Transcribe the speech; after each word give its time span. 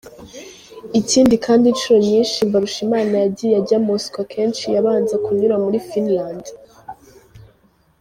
Ikindi 0.99 1.35
kandi 1.45 1.65
inshuro 1.67 1.99
nyishi 2.09 2.39
Mbarushimana 2.49 3.13
yagiye 3.23 3.53
ajya 3.61 3.77
Moscou 3.87 4.19
akenshi 4.25 4.65
yabanza 4.75 5.15
kunyura 5.25 5.55
muri 5.63 5.77
Finland. 5.89 6.43